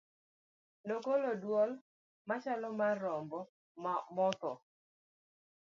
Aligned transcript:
nogolo 0.87 1.31
dwol 1.43 1.71
machalo 2.27 2.67
mar 2.79 2.95
rombo 3.03 3.39
ma 4.17 4.27
tho 4.39 4.53